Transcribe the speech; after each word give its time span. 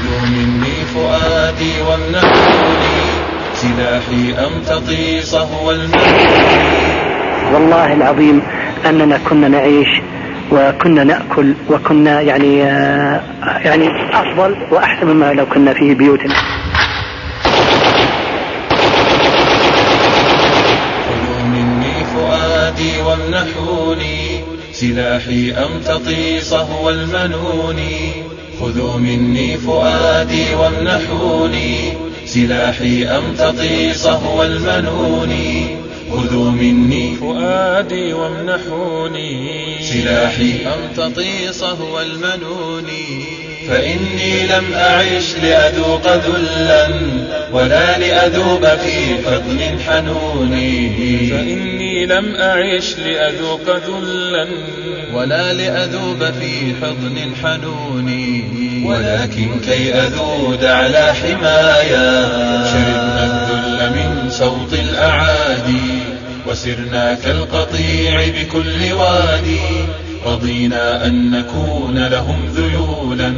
خذوا 0.00 0.28
مني 0.28 0.84
فؤادي 0.94 1.72
وامنحوني 1.88 3.00
سلاحي 3.54 4.46
أمتطي 4.46 5.20
صهو 5.22 5.70
المنون 5.70 7.54
والله 7.54 7.92
العظيم 7.92 8.42
أننا 8.86 9.18
كنا 9.28 9.48
نعيش 9.48 9.88
وكنا 10.52 11.04
نأكل 11.04 11.54
وكنا 11.70 12.20
يعني 12.20 12.64
آه، 12.64 13.20
يعني 13.42 13.88
أفضل 14.12 14.56
وأحسن 14.70 15.06
مما 15.06 15.32
لو 15.32 15.46
كنا 15.46 15.72
في 15.74 15.94
بيوتنا. 15.94 16.34
خذوا 21.04 21.42
مني 21.52 22.04
فؤادي 22.14 23.02
وامنحوني 23.02 24.40
سلاحي 24.72 25.52
أمتطي 25.52 26.40
صهو 26.40 26.90
المنون 26.90 27.76
خذوا 28.60 28.96
مني 28.96 29.56
فؤادي 29.56 30.54
وامنحوني 30.54 31.92
سلاحي 32.26 33.04
أمتطي 33.04 33.94
صهو 33.94 34.42
المنون 34.42 35.32
خذوا 36.10 36.50
مني. 36.50 37.16
فؤادي 37.16 38.12
وامنحوني. 38.12 39.60
سلاحي. 39.82 40.52
أمتطي 40.66 41.52
صهو 41.52 42.00
المنون. 42.00 42.86
فإني 43.68 44.46
لم 44.46 44.64
أعش 44.74 45.34
لأذوق 45.42 46.06
ذلا 46.06 46.88
ولا 47.52 47.98
لأذوب 47.98 48.66
في 48.66 49.14
حضن 49.26 49.78
حنون. 49.86 50.50
فإني 51.30 52.06
لم 52.06 52.34
أعش 52.34 52.96
لأذوق 52.98 53.76
ذلا 53.76 54.48
ولا 55.14 55.52
لأذوب 55.52 56.24
في 56.24 56.74
حضن 56.82 57.34
حنون. 57.42 58.40
ولكن 58.86 59.60
كي 59.60 59.94
أذود 59.94 60.64
على 60.64 61.14
حمايا 61.14 62.28
شربنا 62.64 63.24
الذل 63.24 63.90
من 63.90 64.30
الأعادي 64.30 64.79
وسرنا 66.60 67.14
كالقطيع 67.14 68.28
بكل 68.28 68.92
وادي 68.92 69.60
رضينا 70.26 71.06
أن 71.06 71.30
نكون 71.30 72.06
لهم 72.06 72.48
ذيولا 72.54 73.34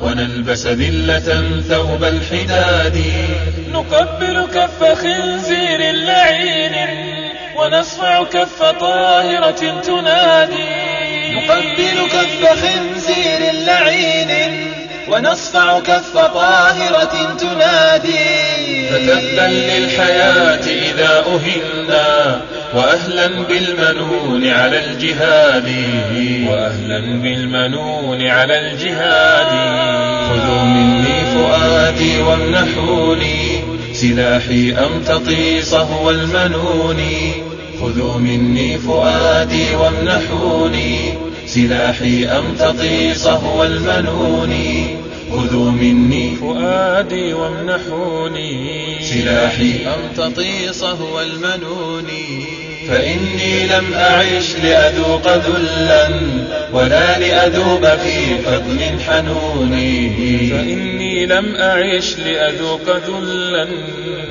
ونلبس 0.00 0.66
ذلة 0.66 1.60
ثوب 1.68 2.04
الحداد. 2.04 3.02
نقبل 3.72 4.46
كف 4.54 4.84
خنزير 4.84 5.92
لعين 5.92 6.74
ونصفع 7.56 8.24
كف 8.24 8.62
طاهرة 8.62 9.80
تنادي. 9.80 10.68
نقبل 11.32 11.98
كف 12.12 12.62
خنزير 12.62 13.52
لعين 13.52 14.30
ونصفع 15.10 15.80
كف 15.80 16.14
طاهرة 16.14 17.36
تنادي. 17.38 18.88
فتبا 18.90 19.48
للحياة 19.48 20.66
إذا 20.66 21.24
أهلنا 21.34 22.40
وأهلا 22.74 23.26
بالمنون 23.26 24.48
على 24.48 24.84
الجهاد. 24.84 25.68
وأهلا 26.48 27.00
بالمنون 27.00 28.26
على 28.26 28.60
الجهاد. 28.60 29.50
خذوا 30.30 30.62
مني 30.62 31.20
فؤادي 31.34 32.22
وامنحوني 32.22 33.60
سلاحي 33.92 34.72
أمتطي 34.72 35.62
صهو 35.62 36.10
المنون 36.10 37.00
خذوا 37.80 38.18
مني 38.18 38.78
فؤادي 38.78 39.74
وامنحوني 39.74 41.14
سلاحي 41.54 42.24
أمتطي 42.24 43.14
صهو 43.14 43.64
المنون؟ 43.64 44.54
خذوا 45.30 45.70
مني. 45.70 46.36
فؤادي 46.36 47.32
وامنحوني. 47.32 48.84
سلاحي 49.02 49.72
أمتطي 49.86 50.72
صهو 50.72 51.20
المنون؟ 51.20 52.06
فإني 52.88 53.66
لم 53.66 53.94
أعش 53.94 54.56
لأذوق 54.62 55.28
ذلا 55.28 56.10
ولا 56.72 57.18
لأذوب 57.18 57.86
في 57.86 58.36
حضن 58.46 59.00
حنون. 59.06 59.70
فإني 60.50 61.26
لم 61.26 61.54
أعش 61.56 62.16
لأذوق 62.18 62.96
ذلا. 62.96 63.68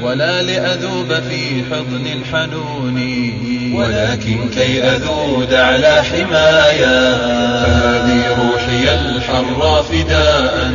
ولا 0.04 0.42
لأذوب 0.42 1.14
في 1.14 1.64
حضن 1.72 2.08
حنون 2.32 3.00
ولكن 3.76 4.50
كي 4.50 4.84
أذود 4.84 5.54
على 5.54 6.04
حمايا 6.04 7.16
فهذه 7.64 8.22
روحي 8.42 8.96
الحرى 8.96 9.84
فداء. 9.92 10.72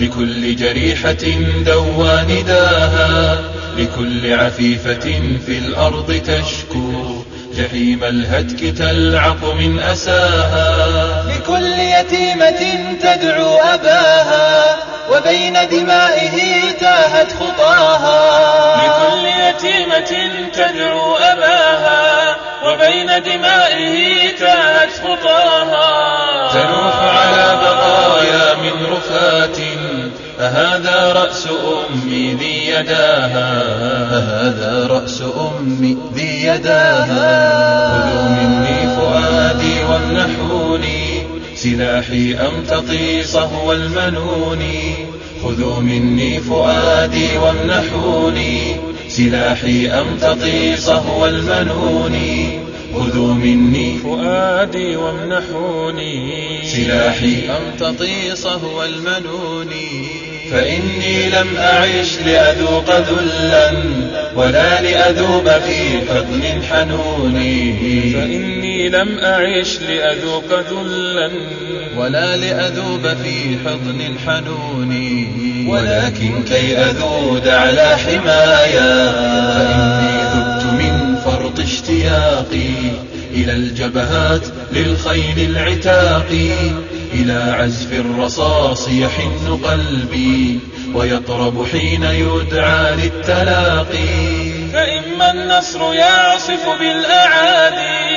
لكل 0.00 0.56
جريحة 0.56 1.40
دوى 1.66 2.22
نداها 2.28 3.38
لكل 3.78 4.32
عفيفة 4.32 5.20
في 5.46 5.58
الأرض 5.58 6.20
تشكو. 6.26 7.22
جحيم 7.58 8.04
الهتك 8.04 8.78
تلعق 8.78 9.54
من 9.54 9.78
أساها. 9.78 11.24
لكل 11.28 11.72
يتيمة 11.78 12.60
تدعو 13.02 13.56
أباها. 13.56 14.07
وبين 15.18 15.68
دمائه 15.68 16.70
تاهت 16.80 17.32
خطاها. 17.32 18.76
لكل 18.76 19.26
يتيمة 19.26 20.30
تدعو 20.54 21.16
أباها 21.16 22.36
وبين 22.64 23.22
دمائه 23.22 24.36
تاهت 24.38 24.90
خطاها. 25.04 26.52
تنوح 26.52 26.96
على 27.00 27.58
بقايا 27.62 28.54
من 28.54 28.86
رفات 28.92 29.58
أهذا 30.40 31.12
رأس 31.12 31.48
أمي 31.48 32.34
ذي 32.34 32.68
يداها. 32.68 33.62
أهذا 34.12 34.86
رأس 34.90 35.22
أمي 35.22 35.98
ذي 36.14 36.46
يداها. 36.46 37.08
خذوا 37.88 38.22
مني 38.22 38.87
سلاحي 41.62 42.34
أمتطي 42.34 43.22
صهو 43.22 43.72
المنون؟ 43.72 44.62
خذوا 45.44 45.80
مني 45.80 46.40
فؤادي 46.40 47.38
وامنحوني. 47.38 48.76
سلاحي 49.08 49.88
أمتطي 49.88 50.76
صهو 50.76 51.26
المنون؟ 51.26 52.16
خذوا 52.94 53.34
مني 53.34 53.98
فؤادي 53.98 54.96
وامنحوني. 54.96 56.60
سلاحي 56.64 57.50
أمتطي 57.50 58.36
صهو 58.36 58.84
المنون؟ 58.84 59.72
فإني 60.50 61.28
لم 61.28 61.56
أعش 61.56 62.18
لأذوق 62.26 62.90
ذلا 62.90 63.72
ولا 64.34 64.82
لأذوب 64.82 65.48
في 65.48 66.00
حضن 66.08 66.62
حنون 66.70 67.34
فإني 68.14 68.88
لم 68.88 69.18
أعش 69.18 69.78
لأذوق 69.80 70.60
ذلا 70.70 71.30
ولا 71.96 72.36
لأذوب 72.36 73.02
في 73.02 73.58
حضن 73.64 74.18
حنون 74.26 74.92
ولكن 75.68 76.42
كي 76.48 76.76
أذود 76.76 77.48
على 77.48 77.96
حمايا 77.96 79.12
فإني 79.52 80.22
ذبت 80.34 80.64
من 80.64 81.16
فرط 81.24 81.60
اشتياقي 81.60 82.70
إلى 83.34 83.52
الجبهات 83.52 84.42
للخيل 84.72 85.50
العتاق 85.50 86.26
إلى 87.18 87.56
عزف 87.58 87.92
الرصاص 87.92 88.88
يحن 88.88 89.60
قلبي 89.64 90.60
ويطرب 90.94 91.66
حين 91.72 92.02
يدعى 92.02 92.96
للتلاقي. 92.96 94.48
فإما 94.72 95.30
النصر 95.30 95.94
يعصف 95.94 96.68
بالأعادي 96.80 98.08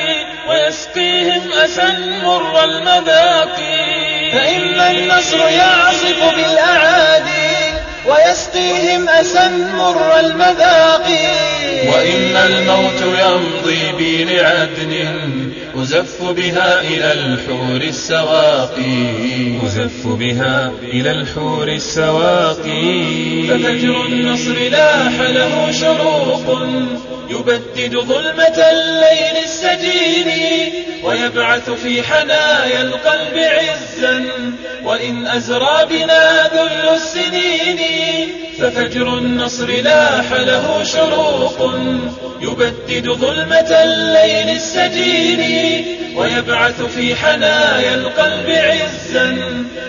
ويسقيهم 0.50 1.42
أسا 1.64 2.00
مر 2.24 2.64
المذاق 2.64 3.58
فإما 4.34 4.92
النصر 4.92 5.50
يعصف 5.50 6.36
بالأعادي 6.36 7.52
ويسقيهم 8.06 9.10
أسا 9.10 9.48
مر 9.78 10.20
المذاق 10.20 11.08
وإما 12.02 12.48
الموت 12.48 13.02
يمضي 13.02 13.92
بي 13.98 14.24
لعدن 14.24 14.94
أزف 15.76 16.24
بها 16.24 16.82
إلى 16.82 17.14
الحور 17.14 17.82
السواقي. 17.82 19.66
أزف 19.66 20.08
بها 20.08 20.74
إلى 20.84 21.12
الحور 21.12 21.68
السواقي. 21.68 23.44
ففجر 23.50 24.06
النصر 24.06 24.70
لاح 24.72 25.20
له 25.20 25.72
شروق 25.72 26.68
يبدد 27.30 27.98
ظلمة 27.98 28.58
الليل 28.72 29.44
السجين 29.44 30.30
ويبعث 31.04 31.70
في 31.70 32.04
حنايا 32.04 32.82
القلب 32.82 33.38
عزا. 33.38 34.26
وإن 34.84 35.28
أزرى 35.28 35.86
بنا 35.90 36.50
ذل 36.54 36.90
السنين 36.90 37.80
ففجر 38.60 39.18
النصر 39.18 39.68
لاح 39.68 40.34
له 40.34 40.84
شروق. 40.84 41.76
يبدد 42.42 43.10
ظلمة 43.10 43.72
الليل 43.84 44.56
السجين 44.56 45.86
ويبعث 46.16 46.82
في 46.82 47.16
حنايا 47.16 47.96
القلب 47.96 48.50
عزا. 48.50 49.38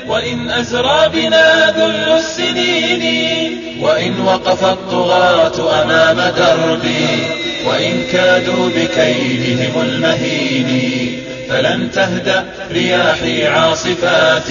وإن 0.07 0.51
أزرى 0.51 1.09
بنا 1.09 1.71
ذل 1.71 2.13
السنين 2.13 3.59
وإن 3.81 4.21
وقف 4.21 4.65
الطغاة 4.65 5.83
أمام 5.83 6.33
دربي 6.37 7.07
وإن 7.67 8.05
كادوا 8.13 8.69
بكيدهم 8.69 9.83
المهين. 9.83 11.23
فلن 11.53 11.91
تهدأ 11.91 12.45
رياحي 12.73 13.47
عاصفات 13.47 14.49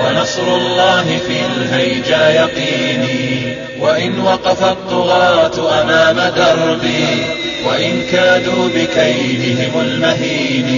ونصر 0.00 0.56
الله 0.56 1.18
في 1.26 1.36
الهيجا 1.56 2.28
يقيني 2.28 3.56
وإن 3.80 4.20
وقف 4.20 4.64
الطغاة 4.64 5.82
أمام 5.82 6.32
دربي 6.36 7.24
وإن 7.66 8.02
كادوا 8.12 8.68
بكيدهم 8.68 9.80
المهين. 9.80 10.70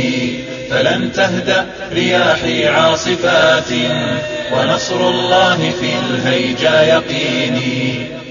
فلن 0.70 1.12
تهدأ 1.12 1.66
رياحي 1.92 2.68
عاصفات 2.68 3.70
ونصر 4.52 5.08
الله 5.08 5.72
في 5.80 5.90
الهيجا 6.10 6.82
يقيني 6.82 8.21